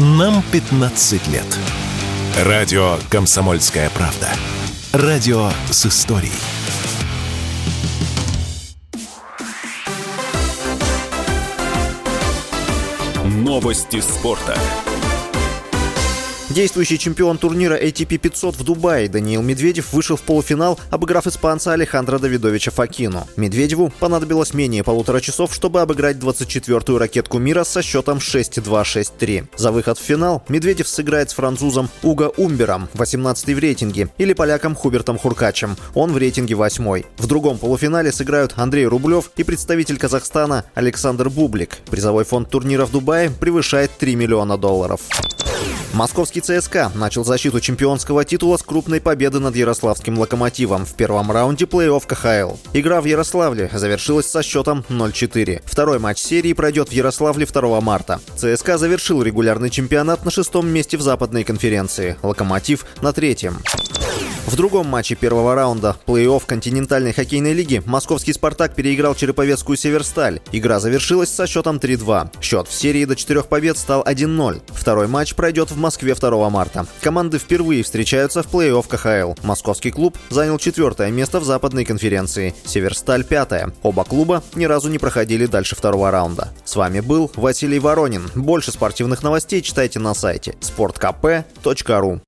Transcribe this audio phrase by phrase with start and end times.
[0.00, 1.58] Нам 15 лет.
[2.44, 4.28] Радио «Комсомольская правда».
[4.92, 6.30] Радио с историей.
[13.24, 14.56] Новости спорта.
[16.58, 22.18] Действующий чемпион турнира ATP 500 в Дубае Даниил Медведев вышел в полуфинал, обыграв испанца Алехандро
[22.18, 23.28] Давидовича Факину.
[23.36, 29.46] Медведеву понадобилось менее полутора часов, чтобы обыграть 24-ю ракетку мира со счетом 6-2-6-3.
[29.56, 34.74] За выход в финал Медведев сыграет с французом Уго Умбером, 18-й в рейтинге, или поляком
[34.74, 40.64] Хубертом Хуркачем, он в рейтинге 8 В другом полуфинале сыграют Андрей Рублев и представитель Казахстана
[40.74, 41.78] Александр Бублик.
[41.88, 45.02] Призовой фонд турнира в Дубае превышает 3 миллиона долларов.
[45.98, 51.64] Московский ЦСКА начал защиту чемпионского титула с крупной победы над Ярославским «Локомотивом» в первом раунде
[51.64, 52.54] плей-офф КХЛ.
[52.72, 55.60] Игра в Ярославле завершилась со счетом 0-4.
[55.64, 58.20] Второй матч серии пройдет в Ярославле 2 марта.
[58.36, 62.16] ЦСКА завершил регулярный чемпионат на шестом месте в западной конференции.
[62.22, 63.58] «Локомотив» на третьем.
[64.48, 70.40] В другом матче первого раунда плей-офф континентальной хоккейной лиги московский «Спартак» переиграл Череповецкую «Северсталь».
[70.52, 72.30] Игра завершилась со счетом 3-2.
[72.40, 74.62] Счет в серии до четырех побед стал 1-0.
[74.68, 76.86] Второй матч пройдет в Москве 2 марта.
[77.02, 79.46] Команды впервые встречаются в плей-офф КХЛ.
[79.46, 82.54] Московский клуб занял четвертое место в западной конференции.
[82.64, 83.74] «Северсталь»— пятое.
[83.82, 86.54] Оба клуба ни разу не проходили дальше второго раунда.
[86.64, 88.30] С вами был Василий Воронин.
[88.34, 92.22] Больше спортивных новостей читайте на сайте sportkp.ru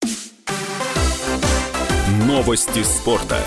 [2.11, 3.39] Новости спорта.